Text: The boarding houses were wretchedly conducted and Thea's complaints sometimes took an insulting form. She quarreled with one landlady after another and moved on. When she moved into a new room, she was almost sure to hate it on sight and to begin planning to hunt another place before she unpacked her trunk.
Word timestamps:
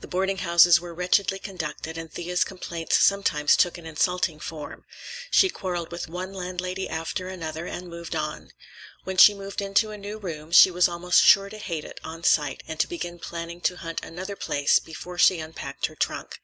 The 0.00 0.08
boarding 0.08 0.38
houses 0.38 0.80
were 0.80 0.92
wretchedly 0.92 1.38
conducted 1.38 1.96
and 1.96 2.12
Thea's 2.12 2.42
complaints 2.42 2.96
sometimes 2.96 3.56
took 3.56 3.78
an 3.78 3.86
insulting 3.86 4.40
form. 4.40 4.84
She 5.30 5.48
quarreled 5.48 5.92
with 5.92 6.08
one 6.08 6.32
landlady 6.34 6.88
after 6.88 7.28
another 7.28 7.66
and 7.66 7.86
moved 7.86 8.16
on. 8.16 8.50
When 9.04 9.16
she 9.18 9.34
moved 9.34 9.60
into 9.62 9.92
a 9.92 9.96
new 9.96 10.18
room, 10.18 10.50
she 10.50 10.72
was 10.72 10.88
almost 10.88 11.22
sure 11.22 11.48
to 11.48 11.58
hate 11.58 11.84
it 11.84 12.00
on 12.02 12.24
sight 12.24 12.64
and 12.66 12.80
to 12.80 12.88
begin 12.88 13.20
planning 13.20 13.60
to 13.60 13.76
hunt 13.76 14.00
another 14.02 14.34
place 14.34 14.80
before 14.80 15.16
she 15.16 15.38
unpacked 15.38 15.86
her 15.86 15.94
trunk. 15.94 16.40